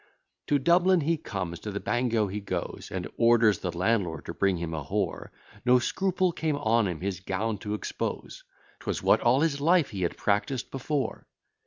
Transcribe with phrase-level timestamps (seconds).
[0.47, 4.57] To Dublin he comes, to the bagnio he goes, And orders the landlord to bring
[4.57, 5.27] him a whore;
[5.63, 8.43] No scruple came on him his gown to expose,
[8.79, 11.27] 'Twas what all his life he had practised before.